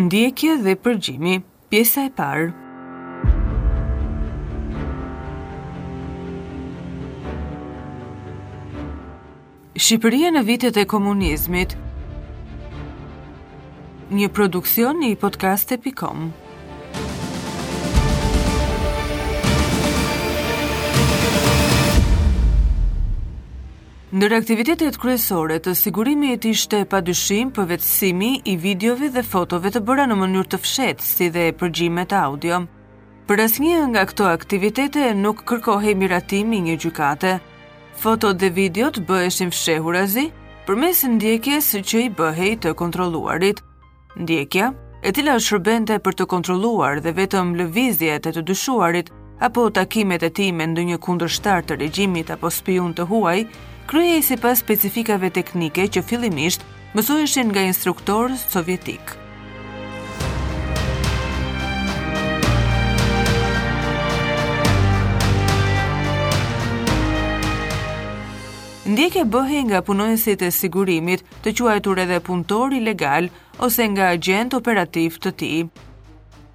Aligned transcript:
ndjekje 0.00 0.56
dhe 0.64 0.74
përgjimi, 0.84 1.36
pjesa 1.72 2.06
e 2.08 2.10
parë. 2.16 2.48
Shqipëria 9.80 10.30
në 10.36 10.42
vitet 10.44 10.76
e 10.76 10.84
komunizmit 10.88 11.72
Një 14.12 14.28
produksion 14.36 14.98
një 15.00 15.14
podcast 15.22 15.72
e 15.72 15.78
Në 24.10 24.26
aktivitetet 24.34 24.96
kryesore 24.98 25.60
të 25.62 25.70
sigurimit 25.78 26.42
ishte 26.50 26.78
pa 26.92 26.98
dyshim 27.08 27.52
përvetësimi 27.54 28.30
i 28.52 28.56
videove 28.64 29.06
dhe 29.14 29.22
fotove 29.22 29.70
të 29.70 29.82
bëra 29.90 30.06
në 30.10 30.16
mënyrë 30.18 30.48
të 30.54 30.58
fshetë 30.64 31.06
si 31.08 31.28
dhe 31.36 31.44
përgjimet 31.60 32.14
audio. 32.20 32.58
Për 33.30 33.42
asnjë 33.44 33.84
nga 33.92 34.02
këto 34.10 34.26
aktivitete 34.32 35.04
nuk 35.20 35.44
kërkohej 35.52 35.94
miratimi 36.02 36.58
një 36.66 36.74
gjykate. 36.82 37.36
Fotot 38.02 38.42
dhe 38.42 38.50
videot 38.58 38.98
bëheshin 39.06 39.54
fshehurazi 39.54 40.26
përmes 40.66 41.04
ndjekjes 41.14 41.70
që 41.78 42.02
i 42.08 42.10
bëhej 42.18 42.50
të 42.66 42.74
kontrolluarit. 42.82 43.62
Ndjekja, 44.18 44.72
e 45.06 45.12
cila 45.14 45.38
shërbente 45.38 46.00
për 46.02 46.18
të 46.20 46.26
kontrolluar 46.36 46.98
dhe 47.06 47.14
vetëm 47.20 47.54
lëvizjet 47.62 48.26
e 48.26 48.34
të 48.34 48.42
dyshuarit 48.50 49.14
apo 49.38 49.70
takimet 49.70 50.24
e 50.26 50.34
tij 50.36 50.50
me 50.52 50.66
ndonjë 50.74 50.98
kundërshtar 50.98 51.62
të 51.62 51.78
regjimit 51.86 52.32
apo 52.34 52.50
spion 52.50 52.90
të 52.92 53.06
huaj, 53.06 53.44
krye 53.90 54.22
si 54.22 54.36
pas 54.38 54.58
specifikave 54.60 55.28
teknike 55.34 55.88
që 55.94 56.02
fillimisht 56.06 56.62
mësoheshin 56.94 57.48
nga 57.50 57.64
instruktorës 57.66 58.44
sovjetik. 58.52 59.08
Ndjekje 68.90 69.24
bëhe 69.34 69.60
nga 69.70 69.82
punojësit 69.88 70.46
e 70.46 70.52
sigurimit 70.54 71.26
të 71.42 71.56
quajtur 71.58 72.00
edhe 72.04 72.20
punëtor 72.30 72.72
ilegal 72.78 73.26
ose 73.66 73.86
nga 73.90 74.10
agent 74.14 74.54
operativ 74.58 75.18
të 75.22 75.34
ti. 75.42 75.50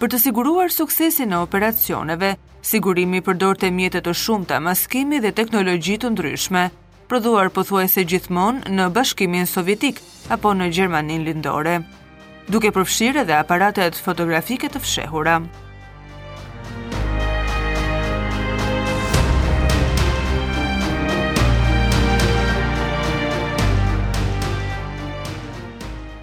Për 0.00 0.10
të 0.12 0.22
siguruar 0.24 0.72
suksesin 0.72 1.32
e 1.36 1.40
operacioneve, 1.44 2.34
sigurimi 2.72 3.20
përdor 3.28 3.56
të 3.60 3.72
mjetet 3.80 4.04
të 4.08 4.16
shumë 4.24 4.48
të 4.52 4.58
maskimi 4.70 5.20
dhe 5.24 5.36
teknologjit 5.42 6.06
të 6.08 6.14
ndryshme– 6.16 6.68
prodhuar 7.08 7.50
se 7.88 8.04
gjithmonë 8.04 8.68
në 8.68 8.88
bashkimin 8.92 9.46
sovjetik 9.46 10.00
apo 10.30 10.52
në 10.54 10.66
Gjermanin 10.74 11.24
lindore, 11.24 11.80
duke 12.48 12.70
përfshirë 12.72 13.24
dhe 13.26 13.34
aparatet 13.38 13.94
fotografike 13.96 14.68
të 14.68 14.80
fshehura. 14.84 15.40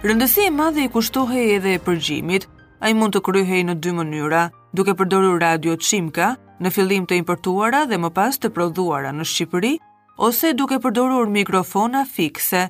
Rëndësi 0.00 0.46
e 0.48 0.50
madhe 0.50 0.80
i 0.80 0.88
kushtohej 0.88 1.56
edhe 1.58 1.74
e 1.76 1.78
përgjimit, 1.84 2.46
a 2.80 2.88
i 2.88 2.94
mund 2.96 3.12
të 3.12 3.20
kryhej 3.28 3.66
në 3.68 3.74
dy 3.84 3.90
mënyra, 3.92 4.46
duke 4.72 4.94
përdoru 4.96 5.34
radio 5.42 5.76
shimka, 5.76 6.36
në 6.60 6.70
fillim 6.72 7.04
të 7.04 7.18
importuara 7.20 7.84
dhe 7.84 7.98
më 8.00 8.08
pas 8.16 8.36
të 8.40 8.48
prodhuara 8.56 9.12
në 9.12 9.26
Shqipëri, 9.28 9.74
ose 10.18 10.52
duke 10.54 10.78
përdorur 10.84 11.28
mikrofona 11.34 12.04
fikse, 12.08 12.64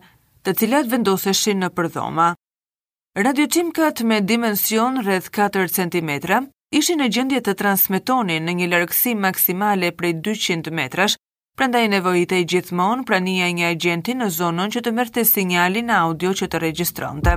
të 0.44 0.54
cilat 0.60 0.88
vendoseshin 0.88 1.62
në 1.64 1.68
përdhoma. 1.78 2.28
Radioqimkat 3.18 4.02
me 4.08 4.20
dimension 4.20 5.00
rreth 5.04 5.30
4 5.34 5.66
cm 5.68 6.10
ishin 6.80 7.00
në 7.02 7.08
gjendje 7.16 7.40
të 7.42 7.54
transmetonin 7.58 8.44
në 8.46 8.52
një 8.60 8.68
largësi 8.72 9.16
maksimale 9.18 9.90
prej 9.98 10.14
200 10.30 10.70
metrash, 10.70 11.16
prandaj 11.58 11.88
nevojite 11.90 12.42
gjithmonë 12.44 13.04
prania 13.10 13.50
një 13.50 13.72
agenti 13.74 14.14
në 14.14 14.30
zonën 14.38 14.70
që 14.76 14.80
të 14.86 14.92
merrte 15.00 15.24
sinjalin 15.34 15.90
audio 15.98 16.30
që 16.32 16.46
të 16.54 16.62
regjistronte. 16.68 17.36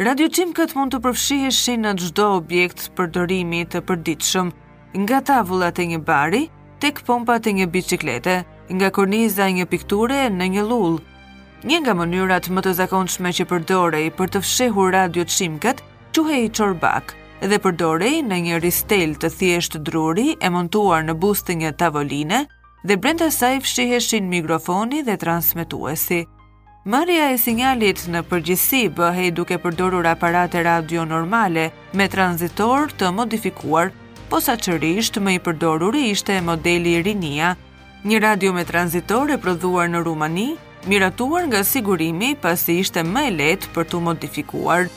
Radio 0.00 0.28
mund 0.74 0.90
të 0.94 0.98
përfshiheshin 1.04 1.82
në 1.84 1.90
çdo 2.00 2.26
objekt 2.36 2.84
përdorimi 2.96 3.58
të 3.74 3.80
përditshëm, 3.90 4.48
nga 5.04 5.18
tavullat 5.20 5.78
e 5.78 5.84
një 5.90 5.98
bari 6.06 6.40
tek 6.80 7.02
pompat 7.04 7.46
e 7.46 7.52
një 7.58 7.66
biciklete, 7.74 8.36
nga 8.72 8.88
korniza 8.90 9.48
e 9.48 9.52
një 9.58 9.66
pikture 9.74 10.30
në 10.32 10.48
një 10.54 10.64
lull. 10.70 10.96
Një 11.68 11.82
nga 11.84 11.92
mënyrat 12.00 12.48
më 12.48 12.60
të 12.64 12.72
zakonshme 12.80 13.34
që 13.36 13.44
përdorej 13.52 14.08
për 14.16 14.32
të 14.32 14.40
fshehur 14.46 14.92
radio 14.96 15.24
Chimkat 15.28 15.84
quhej 16.16 16.48
çorbak 16.56 17.12
dhe 17.44 17.60
përdorej 17.64 18.14
në 18.32 18.40
një 18.48 18.62
ristel 18.64 19.12
të 19.20 19.28
thjeshtë 19.36 19.84
druri 19.90 20.26
e 20.40 20.48
montuar 20.56 21.04
në 21.04 21.18
bustin 21.26 21.60
një 21.66 21.76
tavoline 21.84 22.46
dhe 22.88 22.96
brenda 22.96 23.28
saj 23.30 23.54
fshiheshin 23.68 24.24
mikrofoni 24.32 25.02
dhe 25.04 25.20
transmituesi. 25.24 26.24
Marrja 26.84 27.28
e 27.30 27.36
sinjalit 27.38 28.00
në 28.10 28.24
përgjithësi 28.26 28.88
bëhej 28.98 29.28
duke 29.38 29.54
përdorur 29.62 30.06
aparate 30.12 30.64
radio 30.66 31.04
normale 31.06 31.68
me 31.94 32.08
tranzitor 32.10 32.90
të 32.98 33.12
modifikuar, 33.14 33.92
qërisht 34.32 35.20
më 35.22 35.34
i 35.36 35.38
përdoruri 35.46 36.08
ishte 36.10 36.40
modeli 36.42 36.96
Rinia, 37.06 37.54
një 38.02 38.18
radio 38.26 38.52
me 38.52 38.64
tranzitor 38.64 39.30
e 39.30 39.38
prodhuar 39.38 39.86
në 39.94 40.02
Rumani, 40.02 40.48
miratuar 40.90 41.46
nga 41.46 41.62
sigurimi 41.62 42.34
pasi 42.34 42.80
ishte 42.82 43.04
më 43.06 43.26
e 43.28 43.30
lehtë 43.38 43.72
për 43.74 43.84
t'u 43.86 44.00
modifikuar. 44.00 44.88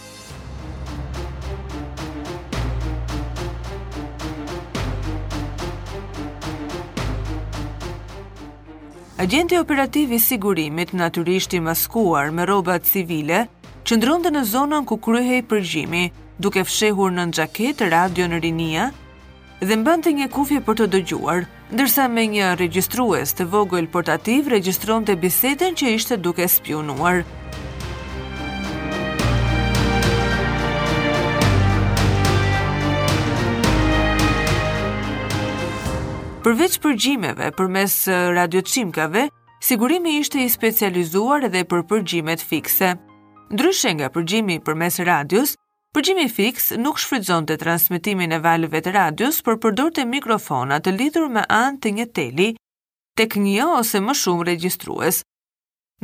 Agenti 9.18 9.58
operativ 9.58 10.12
i 10.12 10.20
sigurimit, 10.20 10.92
natyrisht 10.94 11.54
i 11.56 11.62
maskuar 11.64 12.32
me 12.36 12.44
robat 12.46 12.84
civile, 12.84 13.46
qëndronte 13.88 14.28
në 14.36 14.42
zonën 14.52 14.84
ku 14.86 14.98
kryhej 15.00 15.40
përgjimi, 15.48 16.10
duke 16.40 16.66
fshehur 16.68 17.14
në 17.16 17.30
xhaketë 17.32 17.88
radio 17.94 18.26
në 18.28 18.42
rinia 18.44 18.90
dhe 19.64 19.78
mbante 19.80 20.12
një 20.20 20.28
kufje 20.36 20.60
për 20.68 20.78
të 20.82 20.88
dëgjuar, 20.98 21.46
ndërsa 21.72 22.10
me 22.12 22.26
një 22.34 22.50
regjistrues 22.60 23.32
të 23.40 23.48
vogël 23.56 23.88
portativ 23.96 24.50
regjistronte 24.52 25.16
bisedën 25.24 25.80
që 25.80 25.96
ishte 25.96 26.20
duke 26.20 26.50
spionuar. 26.52 27.24
Përveç 36.46 36.76
përgjimeve 36.82 37.48
përmes 37.58 37.94
radioçimkave, 38.38 39.22
sigurimi 39.66 40.12
ishte 40.20 40.44
i 40.44 40.52
specializuar 40.56 41.48
edhe 41.48 41.64
për 41.72 41.82
përgjimet 41.90 42.44
fikse. 42.52 42.92
Ndryshe 43.56 43.94
nga 43.98 44.12
përgjimi 44.14 44.60
përmes 44.68 45.00
radios, 45.10 45.56
përgjimi 45.98 46.28
fiks 46.36 46.68
nuk 46.84 47.02
shfridzon 47.02 47.50
të 47.50 47.58
transmitimin 47.64 48.38
e 48.38 48.40
valëve 48.46 48.84
të 48.86 48.94
radios, 48.94 49.42
për 49.48 49.58
përdor 49.66 49.90
të 49.98 50.06
mikrofonat 50.12 50.86
të 50.86 50.94
lidhur 51.00 51.26
me 51.38 51.48
anë 51.62 51.82
të 51.82 51.96
një 51.98 52.06
teli, 52.20 52.50
tek 53.18 53.40
një 53.48 53.66
ose 53.80 54.04
më 54.06 54.18
shumë 54.22 54.48
regjistrues, 54.52 55.24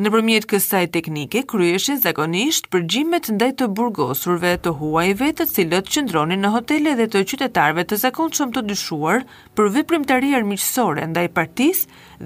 Në 0.03 0.09
përmjet 0.13 0.45
kësaj 0.51 0.79
teknike, 0.95 1.39
kryeshin 1.53 1.97
zakonisht 2.03 2.67
përgjimet 2.75 3.25
ndaj 3.38 3.49
të 3.61 3.65
burgosurve 3.79 4.51
të 4.67 4.71
huajve 4.83 5.27
të 5.41 5.45
cilët 5.55 5.89
qëndronin 5.95 6.39
në 6.47 6.51
hotele 6.53 6.93
dhe 7.01 7.07
të 7.17 7.23
qytetarve 7.33 7.85
të 7.91 7.97
zakonshëm 8.05 8.38
qëmë 8.41 8.57
të 8.57 8.63
dyshuar 8.71 9.25
për 9.59 9.71
viprim 9.79 10.05
të 10.11 10.19
rrier 10.21 10.47
miqësore 10.53 11.09
ndaj 11.15 11.25
partis 11.41 11.81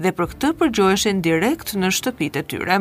dhe 0.06 0.14
për 0.20 0.30
këtë 0.36 0.52
përgjoheshen 0.62 1.24
direkt 1.28 1.74
në 1.82 1.96
shtëpit 2.00 2.40
e 2.44 2.44
tyre. 2.54 2.78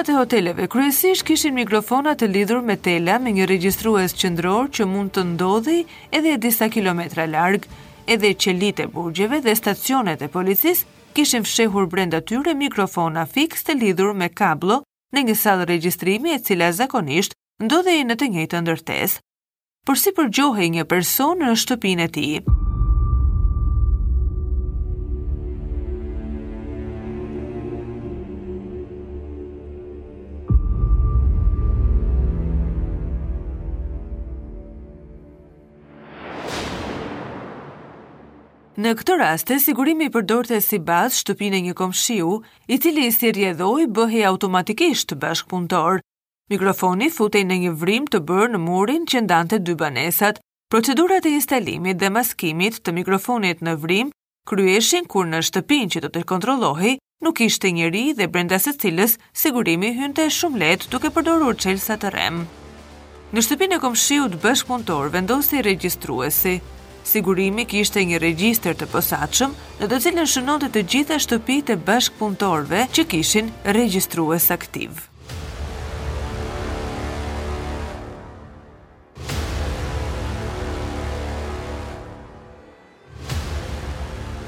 Telefonat 0.00 0.08
e 0.20 0.24
hoteleve 0.24 0.66
kryesisht 0.68 1.24
kishin 1.28 1.52
mikrofonat 1.56 2.20
të 2.22 2.26
lidhur 2.32 2.60
me 2.68 2.76
tela 2.86 3.18
me 3.20 3.32
një 3.36 3.44
regjistrues 3.50 4.14
qendror 4.20 4.70
që 4.76 4.86
mund 4.88 5.10
të 5.12 5.24
ndodhi 5.32 5.74
edhe 6.16 6.30
e 6.32 6.38
disa 6.44 6.68
kilometra 6.72 7.26
larg, 7.28 7.66
edhe 8.14 8.30
qelitë 8.44 8.86
e 8.86 8.90
burgjeve 8.94 9.42
dhe 9.44 9.54
stacionet 9.60 10.24
e 10.24 10.28
policisë 10.36 10.88
kishin 11.18 11.44
fshehur 11.48 11.90
brenda 11.96 12.22
tyre 12.30 12.56
mikrofona 12.62 13.26
fikse 13.34 13.66
të 13.68 13.76
lidhur 13.82 14.16
me 14.22 14.30
kabllo 14.40 14.80
në 15.16 15.26
një 15.28 15.36
sallë 15.42 15.68
regjistrimi 15.74 16.32
e 16.32 16.40
cila 16.48 16.72
zakonisht 16.80 17.36
ndodhej 17.66 18.00
në 18.08 18.16
të 18.22 18.30
njëjtën 18.32 18.64
ndërtesë. 18.70 19.20
Por 19.86 20.00
si 20.00 20.16
përgjohej 20.16 20.72
një 20.78 20.88
person 20.96 21.44
në 21.44 21.52
shtëpinë 21.66 22.08
e 22.08 22.08
tij? 22.08 22.60
Në 38.80 38.94
këtë 38.96 39.14
raste, 39.20 39.56
sigurimi 39.60 40.06
përdorte 40.08 40.56
si 40.64 40.78
bazë 40.88 41.16
shtëpine 41.20 41.58
një 41.66 41.72
komshiu, 41.76 42.28
i 42.72 42.78
cili 42.80 43.10
si 43.12 43.28
rjedhoj 43.36 43.82
bëhe 43.96 44.22
automatikisht 44.30 45.12
bashkpunëtor. 45.20 45.98
bashkëpuntor. 46.00 46.00
Mikrofoni 46.52 47.10
futej 47.16 47.42
në 47.50 47.56
një 47.64 47.72
vrim 47.82 48.06
të 48.08 48.20
bërë 48.30 48.54
në 48.54 48.60
murin 48.66 49.04
që 49.10 49.20
ndante 49.26 49.58
dy 49.66 49.74
banesat, 49.82 50.40
procedurat 50.72 51.26
e 51.28 51.34
instalimit 51.38 52.00
dhe 52.00 52.08
maskimit 52.16 52.80
të 52.84 52.94
mikrofonit 53.00 53.58
në 53.60 53.76
vrim, 53.84 54.12
kryeshin 54.48 55.04
kur 55.12 55.26
në 55.28 55.42
shtëpin 55.50 55.86
që 55.92 55.98
të 56.00 56.08
të 56.16 56.24
kontrolohi, 56.32 56.96
nuk 57.24 57.40
ishte 57.50 57.68
njëri 57.76 58.06
dhe 58.16 58.30
brenda 58.32 58.58
se 58.58 58.72
cilës 58.80 59.18
sigurimi 59.42 59.92
hynte 60.00 60.24
shumë 60.38 60.60
letë 60.64 60.88
duke 60.96 61.12
përdorur 61.18 61.60
qelsa 61.66 61.98
të 62.00 62.16
rem. 62.16 62.46
Në 63.34 63.40
shtëpin 63.44 63.76
e 63.76 63.82
komshiu 63.84 64.30
të 64.32 64.40
bashkëpuntor 64.48 65.12
vendosi 65.18 65.66
registruesi, 65.70 66.62
Sigurimi 67.04 67.64
kishte 67.66 68.02
një 68.04 68.18
regjistër 68.22 68.74
të 68.80 68.86
posaçëm 68.92 69.54
në 69.80 69.88
të 69.90 69.98
cilën 70.04 70.28
shënonte 70.30 70.68
të 70.74 70.82
gjitha 70.92 71.18
shtëpitë 71.24 71.74
e 71.76 71.84
bashkëpunëtorëve 71.86 72.82
që 72.98 73.06
kishin 73.12 73.48
regjistrues 73.76 74.48
aktiv. 74.56 75.06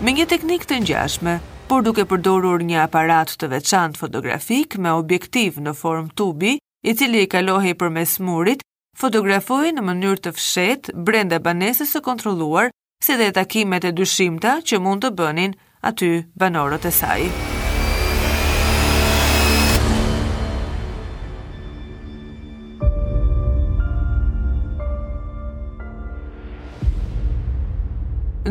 Me 0.03 0.11
një 0.11 0.25
teknik 0.27 0.65
të 0.67 0.81
njashme, 0.83 1.37
por 1.71 1.85
duke 1.87 2.05
përdorur 2.11 2.63
një 2.67 2.81
aparat 2.89 3.31
të 3.39 3.49
veçant 3.53 3.97
fotografik 4.01 4.75
me 4.83 4.91
objektiv 4.99 5.61
në 5.63 5.77
form 5.79 6.09
tubi, 6.19 6.57
i 6.83 6.95
cili 6.99 7.23
i 7.23 7.29
kalohi 7.31 7.77
për 7.79 7.93
mes 8.01 8.17
murit 8.19 8.65
fotografoi 8.99 9.73
në 9.73 9.83
mënyrë 9.87 10.23
të 10.27 10.33
fshehtë 10.37 10.95
brenda 11.07 11.39
banesës 11.41 11.93
së 11.97 12.03
kontrolluar, 12.05 12.71
si 13.03 13.17
dhe 13.19 13.31
takimet 13.35 13.85
e 13.85 13.93
dyshimta 13.93 14.59
që 14.65 14.79
mund 14.81 15.03
të 15.05 15.11
bënin 15.19 15.57
aty 15.89 16.13
banorët 16.39 16.87
e 16.87 16.93
saj. 16.93 17.25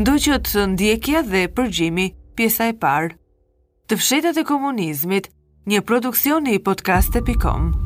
Ndo 0.02 0.16
që 0.24 0.38
të 0.48 0.62
ndjekja 0.74 1.22
dhe 1.28 1.46
përgjimi 1.56 2.08
pjesa 2.36 2.70
e 2.72 2.78
parë. 2.80 3.14
Të 3.92 3.98
fshetet 4.00 4.40
e 4.40 4.46
komunizmit, 4.48 5.28
një 5.68 5.84
produksion 5.84 6.48
i 6.48 6.58
podcaste.com. 6.64 7.81